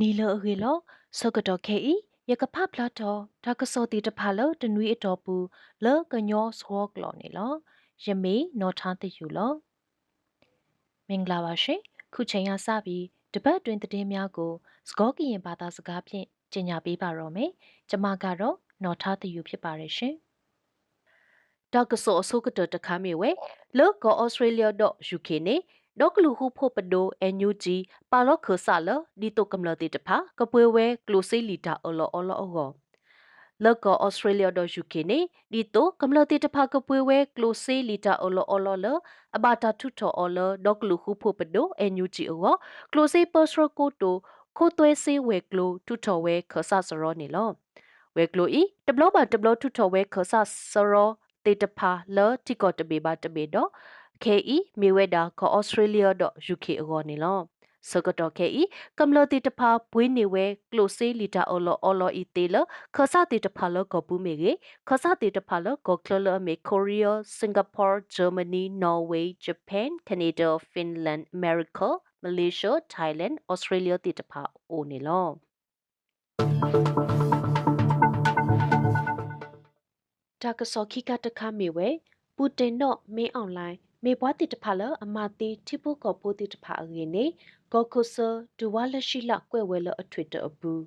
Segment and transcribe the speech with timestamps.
[0.00, 0.76] နီလအဂေလော
[1.18, 1.94] စကတော့ခဲဤ
[2.30, 5.34] ယကဖဖလာတော့ဒါကစောတီတဖာလောတနွေအတော်ပူ
[5.84, 7.52] လောကညောဆောကလောနေလော
[8.04, 9.52] ယမေနော်ထားတယူလော
[11.08, 11.80] မင်္ဂလာပါရှင်
[12.14, 13.04] ခုချိန်ရစပြီး
[13.34, 14.52] တပတ်တွင်သတင်းများကို
[14.90, 17.50] စကောကရင်ဘာသာစကားဖြင့်ကျင်ညာပေးပါတော့မယ်
[17.90, 20.14] ကျမကတော့နော်ထားတယူဖြစ်ပါတယ်ရှင်
[21.72, 23.30] ဒါကစောအစိုးကတတခါမေဝဲ
[23.78, 25.56] လောကဩစတြေးလျတော့ UK နေ
[26.00, 27.76] ဒေါကလူဟုဖို့ပဒိုအန်ယူဂျီ
[28.10, 28.88] ပါလော့ခဆာလ
[29.20, 32.70] ဒီတိုကမ္လတိတဖာကပွေဝဲကလိုစီလီတာအလောအလောအော
[33.64, 35.18] လောက်ကဩစတြေးလျတော့ UK နေ
[35.52, 38.86] ဒီတိုကမ္လတိတဖာကပွေဝဲကလိုစီလီတာအလောအလောလ
[39.36, 42.54] အဘာတာထုထောအလောဒေါကလူဟုဖို့ပဒိုအန်ယူဂျီအော
[42.92, 44.16] ကလိုစီပတ်စရကိုတို
[44.56, 47.50] ခိုသွဲစေးဝဲကလိုထုထောဝဲခဆာစရောနေလော
[48.16, 48.62] ဝဲကလိုဤ
[57.80, 62.56] တဘလဘတဘလထုထောဝဲခဆာစရောတေတဖာလောတိကောတဘေဘာတဘေတော့ KE မြေဝဲတာခေါ် Australia .UK အကောနေလောစကတော့ KE ကမ္လတိတဖာဘွေးနေဝဲကလိုဆေးလီတာအော်လောအော်လောဤတေလ
[62.94, 64.52] ခဆတိတဖာလောကပူးမေကေ
[64.88, 71.80] ခဆတိတဖာလောကကလလမေကိုရီးယားစင်ကာပူဂျာမနီနော်ဝေးဂျပန်ကနေဒါဖင်လန်အမေရိက
[72.22, 75.28] မလေးရှားထိုင်းလန်ဩစတြေးလျတိတဖာအိုနေလော
[80.42, 81.88] တာကစောခိကတခမေဝဲ
[82.36, 87.26] ပူတင်တော့မင်းအွန်လိုင်းမေဘွားတိတဖလအမတိတိပုကောပိုတိတဖအငင်းနေ
[87.74, 88.16] ကောကုဆ
[88.58, 90.82] ဒူဝါလရှိလကွဲ့ဝဲလအထွေတအဘူး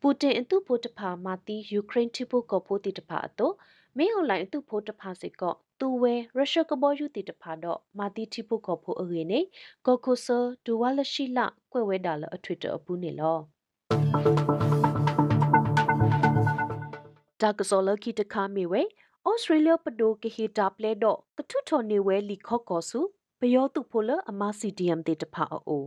[0.00, 3.54] ပူတင်အတုဖို့တဖမာတိယူကရိန်းတိပုကောပိုတိတဖအတော့
[3.96, 9.40] မင်းအွန်လိုင်းအတုဖို့တဖစေကောသူဝဲရုရှားကဘောယူတိတဖတော့မာတိတိပုကောဖိုအငင်းနေ
[9.86, 10.28] ကောကုဆ
[10.64, 11.38] ဒူဝါလရှိလ
[11.72, 13.38] ကွဲ့ဝဲတာလအထွေတအဘူးနေလော
[17.40, 18.82] ဒါကစောလကီတခါမီဝဲ
[19.28, 23.00] ဩစတြေးလျပဒိုကဟီတာပလဲတော့ကထုထော်နေဝဲလီခော့ကောစု
[23.44, 25.84] ဘယောတုဖိုလအမစီဒီယမ်တေတဖာအို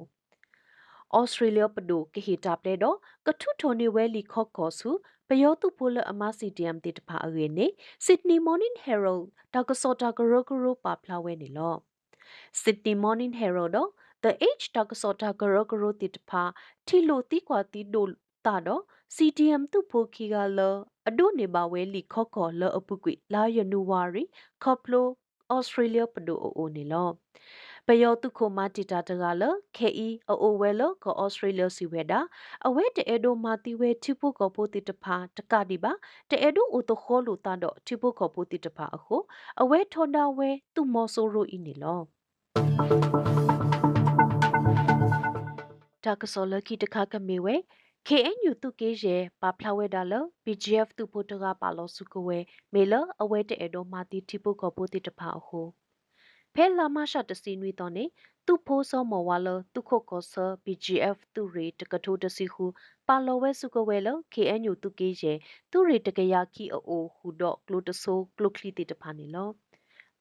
[1.18, 4.90] ဩစတြေးလျပဒိုကဟီတာပလဲတော့ကထုထော်နေဝဲလီခော့ကောစု
[5.28, 7.68] ဘယောတုဖိုလအမစီဒီယမ်တေတဖာအရေနေ
[8.06, 9.22] စစ်ဒနီမော်နင်းဟဲရယ်
[9.54, 11.76] ဒါကစောတာဂရိုဂရိုပါဖလာဝဲနေလော
[12.62, 13.90] စစ်ဒနီမော်နင်းဟဲရယ်တော့
[14.24, 16.44] the age ဒါကစောတာဂရိုဂရိုတေတဖာ
[16.88, 18.06] ထီလိုတီကွာတီဒို
[18.46, 18.84] တာတော့
[19.16, 20.60] CDM တုဖိုခီကလ
[21.08, 22.96] အဒုနေပါဝဲလီခော့ခော်လအပု
[25.50, 27.10] ကွေလာယနူဝါရီခေါပလိုဩစတြေးလျပဒိုအိုနေလော
[27.88, 29.44] ပယောတုခိုမာတီတာတကလ
[29.78, 32.20] KE အိုဝဲလကဩစတြေးလျစီဝဲတာ
[32.68, 35.92] အဝဲတဲဒိုမာတီဝဲချိပုကောပိုတီတဖာတကတိပါ
[36.30, 39.18] တဲဒိုအိုတခေါ်လူတာတော့ချိပုကောပိုတီတဖာအခု
[39.62, 42.00] အဝဲထွန်တာဝဲသူမောဆိုရိုဤနေလော
[46.04, 47.56] တာကစောလကီတခါကမေဝဲ
[48.10, 52.38] KNU တုကေရဲပါဖလာဝဲဒါလ PGF တုပိုတကပါလောစုကဝဲ
[52.74, 55.62] မေလအဝဲတဲ့တော့မာတီတိပုကပိုတိတဖာအခု
[56.54, 58.06] ဖဲလာမရှာတစီနွေတော့နေ
[58.46, 62.66] သူဖိုးစောမော်ဝါလသူခုတ်ကောဆာ PGF သူရီတကထိုးတစီဟု
[63.08, 65.34] ပါလောဝဲစုကဝဲလ KNU တုကေရဲ
[65.72, 69.50] သူရီတကရခီအိုဟုတော့ကလိုတဆိုးကလုခလီတိတဖာနေလော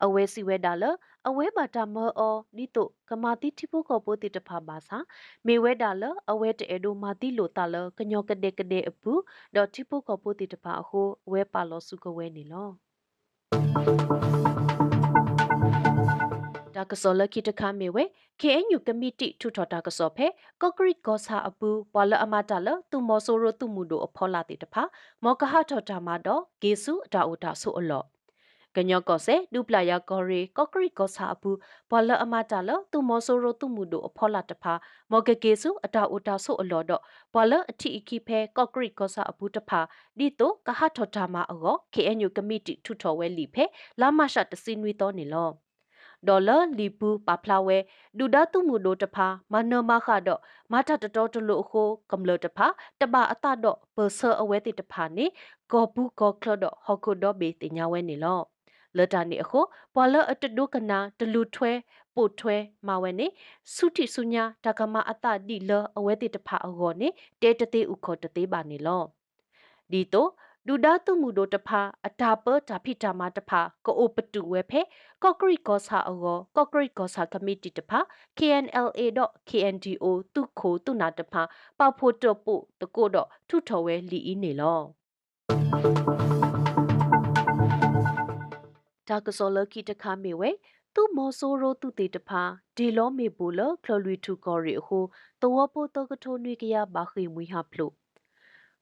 [0.02, 0.84] အဝဲစီဝဲဒါလ
[1.28, 4.98] အဝဲဘာတာမောနိတုကမာတိတိဖို့ကောပိုတိတဖာဘာသာ
[5.46, 9.12] မေဝဲဒါလအဝဲတဲဒိုမာတိလိုတာလကညောကတဲ့ကတဲ့အပူ
[9.54, 12.68] ဒေါ်တိဖို့ကောပိုတိတဖာဟိုဝဲပါလောစုကဝဲနေလော
[16.76, 18.04] ဒါကစောလကိတခါမေဝဲ
[18.40, 20.26] KNU ကမိတိထုထော်တာကစောဖဲ
[20.60, 24.82] ကော့ကရစ်ကောစာအပူဘွာလအမတာလသူမောဆိုရိုသူမှုတို့အဖောလာတိတဖာ
[25.24, 28.06] မောကဟထော်တာမတော့ဂေစုအတာဥတာဆိုအလော့
[28.76, 31.50] ကညော့ကောဆေဒူပလာယာကောရီကော့ကရီကောဆာအပူ
[31.90, 34.74] ဘောလအမတာလသူမောဆိုရိုသူမှုတို့အဖောလာတဖာ
[35.10, 37.02] မော်ဂကေစုအတာအိုတာဆိုအလော်တော့
[37.34, 39.80] ဘောလအထီအခိဖဲကော့ကရီကောဆာအပူတဖာ
[40.18, 43.64] ဒီတိုကဟထော်တာမအော KNU ကမိတီထုထော်ဝဲလီဖဲ
[44.00, 45.50] လာမရှာတစီနွီတော့နေလော
[46.28, 47.78] ဒေါ်လာလီပူပါဖလာဝဲ
[48.18, 50.40] ဒူဒါတုမှုဒိုတဖာမနမခတော့
[50.72, 52.66] မထတတော်တလို့ခိုကမ္လတဖာ
[53.00, 55.26] တပအတတော့ပဆာအဝဲတိတဖာနေ
[55.72, 58.40] ကောဘူးကောကလတော့ဟော်ကုတော့ဘေတင်ညာဝဲနေလော
[58.98, 59.60] လတာနေအခု
[59.94, 61.72] ပွာလအတဒုကနာတလူထွဲ
[62.14, 62.56] ပို့ထွဲ
[62.86, 63.26] မဝဲနေ
[63.74, 67.08] စုတိစုညာတကမအတတိလအဝဲတိတဖအကောနေ
[67.42, 69.02] တဲတသေးဥခေါ်တသေးပါနေလော
[69.92, 70.30] ဒီတော့
[70.68, 74.80] ဒူဒါတုမှုတို့တဖာအတာပတာဖိတာမတဖာကိုအိုပတူဝဲဖဲ
[75.22, 77.98] ကော့ကရီကောဆာအောကော့ကရီကောဆာကမတီတဖာ
[78.38, 80.04] KNLA.KNDO
[80.34, 81.42] တုခိုတုနာတဖာ
[81.78, 84.80] ပေါဖို့တော့ပို့တကိုတော့ထုထော်ဝဲလီအီနေလော
[89.08, 90.50] ဒါကစောလကီတခါမေဝဲ
[90.94, 92.42] သူမော်ဆိုရိုသူတေတဖာ
[92.76, 95.04] ဒီလောမေပိုလခလလွီထူကောရီဟို
[95.40, 97.92] တောပိုတကထိုနွေကရဘာခိမွေဟာဖလို့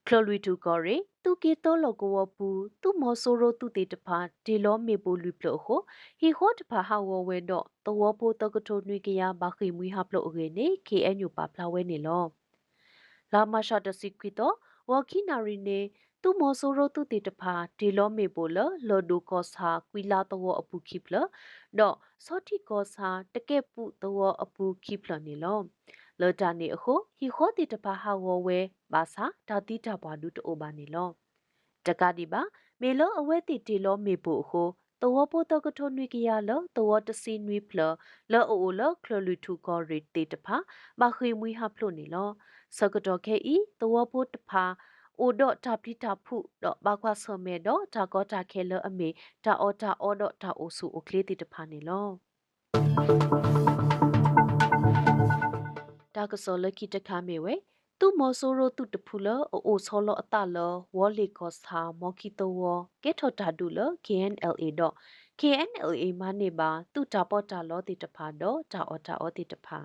[0.06, 2.48] ခလလွီထူကောရီသူကေတောလကောဝပူ
[2.82, 5.80] သူမော်ဆိုရိုသူတေတဖာဒီလောမေပိုလူဖလို့ဟို
[6.20, 12.24] ဟီဟိုတဖာဟာဝဝဲတော့တောပိုတကထိုနွေကရဘာခိမွေဟာဖလို့အေနေ KNU ပါဖလာဝဲနေလော
[13.32, 14.56] လာမရှာတစီကွီတော့
[14.90, 15.81] ဝခိနာရီနေ
[16.23, 18.58] သူမော်ဆိုရိုသူတေတဖာဒီလောမေပိုလ
[18.88, 21.17] လော်ဒိုကောစာကွီလာတော့အပူခိဖလ
[21.79, 25.58] တော့စောတိကောစာတကက်ပုတော့အပူခိဖလနေလော
[26.20, 28.58] လော်တာနေအခုဟီခိုတေတဖာဟာဝဝဲ
[28.93, 31.08] ဘာသာတာတိတာဘွားဒုတိုဘာနေလော
[31.87, 32.43] တကတိပါ
[32.81, 34.62] မေလောအဝဲတိတီလောမေပိုအခု
[35.02, 37.81] တောပိုတကထုံနွေကရလတောတစီနွေဖလ
[38.32, 40.56] လောအိုလခလလူထုကောရီတေတဖာ
[41.00, 42.31] မခိမွေဟဖလို့နေလော
[42.76, 44.64] စကတော်ခဲဤတောပိုတဖာ
[45.20, 49.08] အိုဒတာပိတာဖုတော့ဘာခွာဆမဲတော့တာကောတာခဲလအမေ
[49.44, 52.08] တာအောတာအောတော့တာအိုစုအိုကလေးတိတဖာနေလော
[56.14, 57.54] တာကစောလကိတခါမေဝဲ
[57.98, 60.56] သူမောဆိုရိုသူတဖူလအိုဆောလအတလ
[60.96, 62.62] ဝေါ်လီကော့စာမော်ကီတိုဝ
[63.02, 64.94] ကက်ထော်တာဒူလ KNLA တော့
[65.40, 69.78] KNLA မနေပါသူတာပေါ်တာလောတိတဖာတော့တာအော်တာအော်တိတဖာ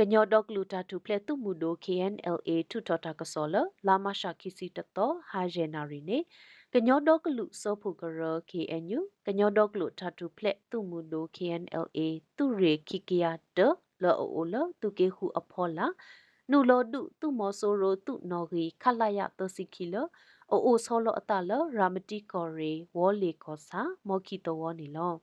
[0.00, 3.56] ကညော့ဒေါကလူတာတူဖလက်သူမူဒို KNLA ထုထော်တာကစောလ
[3.86, 6.18] လာမရှာခီစီတတော်ဟာဂျေနာရီနေ
[6.72, 8.20] ကညော့ဒေါကလူစောဖူကရ
[8.50, 12.00] KNU ကညော့ဒေါကလူတာတူဖလက်သူမူဒို KNLA
[12.36, 13.58] သူရေခိကီယာတ
[14.02, 15.86] လောအိုလသူကေခုအဖောလာ
[16.50, 19.94] နူလောဒုသူမောဆိုရိုသူနော်ဂီခလာယတစီခီလ
[20.50, 25.14] အိုအိုဆောလအတလရာမတီကောရီဝေါ်လီကောစာမော်ကီတိုဝနီလော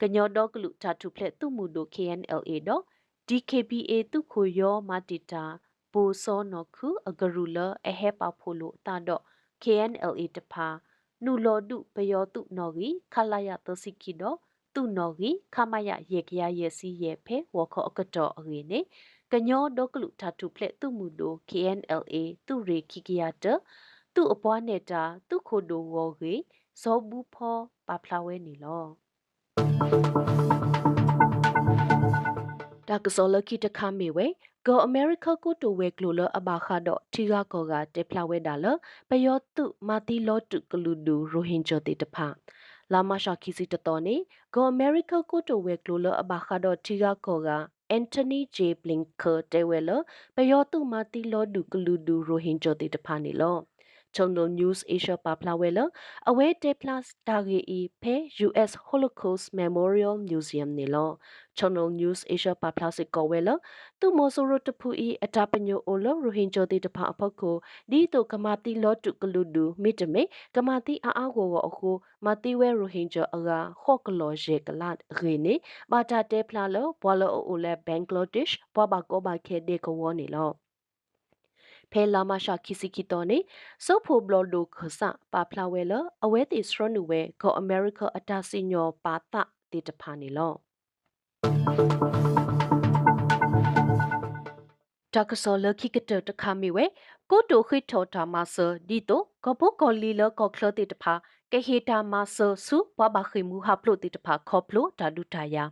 [0.00, 2.84] ကညောဒေါကလူတာထုဖလက်သူမူဒို KNLA တော့
[3.30, 5.44] DKBA သူခိုယောမာတီတာ
[5.92, 9.22] ပိုစောနော်ခုအဂရူလအဟဲပါဖိုလိုတာတော့
[9.62, 10.68] KNLA တဖာ
[11.24, 14.38] နူလောဒုပယောတုနော်ဂီခလာယတစီခီတော့
[14.74, 18.80] သူနော်ဂီခမယရေကရရဲ့စီရဲ့ဖဲဝခောအကတော်အငေနေ
[19.32, 22.14] ကညောဒုကလူထထုဖလက်သူမူဒို KNLA
[22.46, 23.44] သူရေခိကရတ
[24.14, 26.34] သူအပွားနေတာသူခိုဒိုဝော်ဂေ
[26.82, 28.84] ဇောဘူးဖောပါဖလာဝဲနေလော
[32.88, 34.26] ဒါကစောလခိတခမေဝဲ
[34.66, 38.66] ဂေါ်အမေရိကကိုတိုဝဲဂလိုလအဘာခါတော့ထီဂါကောကတေဖလာဝဲဒါလ
[39.10, 42.26] ပယောတုမာတီလောတုကလူဒူရိုဟင်ဂျာတေတဖာ
[42.92, 44.16] လာမရှာခီစီတတော်နေ
[44.54, 47.48] ဂေါ်အမေရိကကိုတိုဝဲဂလိုလအဘာခါတော့ထီဂါကောက
[47.90, 49.90] အန်တိုနီဂျေဘလင်ကာတဲဝဲလ
[50.36, 53.56] ပယောတုမာတီလောဒူကလူဒူရိုဟင်ဂျာတေတဖာနေလော
[54.18, 55.78] ချုံနို News Asia ပါဖလာဝဲလ
[56.30, 58.14] အဝဲတေပလတ်တာဂီအီဖဲ
[58.46, 61.10] US Holocaust Memorial Museum နေလော
[61.58, 63.48] ချုံနို News Asia ပါဖလာစစ်ကောဝဲလ
[64.00, 67.56] သူမောဆိုရတဖူအီအတာပညိုအိုလရိုဟင်ဂျိုတေတဖာအဖက်ကို
[67.90, 70.22] ဒီတိုကမာတီလောတုကလူဒူမိတမေ
[70.54, 71.56] ကမာတီအာအာကိုဝ
[81.90, 83.38] ဖလာလောဘွာလောအိုလဲဘန်ကလောဒစ်ဘွာဘကောဘခဲဒေကဝနေလောဖဲလာမရှာခီစီကီတိုနေ
[83.84, 85.94] ဆိုဖိုဘလဒိုခဆာပါဖလာဝဲလ
[86.24, 89.34] အဝဲတီစရနူဝဲကောအမေရိကအတာစီညောပါတ
[89.70, 90.52] တေတဖာနေလော
[95.14, 96.84] တကစောလခိကတတခမီဝဲ
[97.30, 101.14] ကိုတိုခိထောတာမဆာဒီတိုကဘကောလီလကောခလတေတဖာ
[101.52, 105.64] ကေဟေတာမဆာစုဘဘခိမူဟာပလိုတေတဖာခေါပလိုတာဒူတာယာ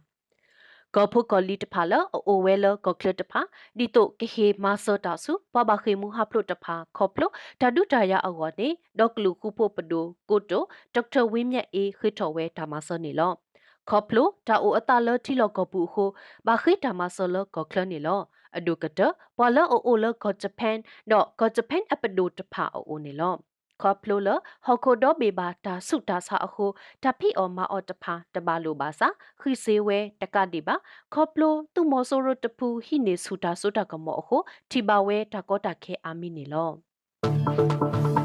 [0.97, 1.95] ကောဖုကောလီတဖာလ
[2.29, 3.41] အိုဝဲလကောကလတဖာ
[3.79, 7.27] ဒီတိုကေဟေမာဆတာဆုပပခေမူဟပလုတဖာခေါပလု
[7.61, 10.63] ဓာဒုတာယအောနေဒေါကလူခုဖို့ပဒိုကိုတို
[10.95, 13.33] ဒေါက်တာဝင်းမြတ်အေးခိထော်ဝဲဓမ္မဆနေလော
[13.91, 16.09] ခေါပလုတာအိုအတလထီလောကပူဟို
[16.47, 18.21] ဘာခိဓမ္မဆလကောကလနေလော
[18.57, 19.01] အဒုကတ
[19.39, 20.77] ဘလအိုအိုလကောဂျပန်
[21.11, 23.35] တော့ကောဂျပန်အပဒိုတဖာအိုနေလော
[23.83, 24.29] ခေါပလိုလ
[24.67, 26.67] ဟခိုဒိုဘေဘာတာဆုတာစာအခု
[27.03, 29.09] တဖိအောမာအော်တဖာတဘာလိုပါစာ
[29.41, 30.75] ခိစေဝဲတကတိပါ
[31.15, 34.37] ခေါပလိုသူမောဆိုရတဖူဟိနေဆုတာဆုတာကမောအခု
[34.71, 38.16] ထိပါဝဲတကောတာခဲအာမီနေလော